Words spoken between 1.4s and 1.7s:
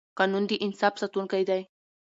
دی